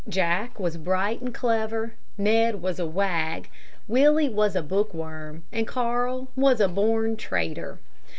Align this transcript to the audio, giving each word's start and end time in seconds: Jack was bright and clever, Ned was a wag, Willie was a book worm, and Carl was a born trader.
Jack 0.09 0.59
was 0.59 0.77
bright 0.77 1.21
and 1.21 1.31
clever, 1.31 1.93
Ned 2.17 2.59
was 2.59 2.79
a 2.79 2.87
wag, 2.87 3.51
Willie 3.87 4.29
was 4.29 4.55
a 4.55 4.63
book 4.63 4.95
worm, 4.95 5.43
and 5.51 5.67
Carl 5.67 6.27
was 6.35 6.59
a 6.59 6.67
born 6.67 7.15
trader. 7.17 7.77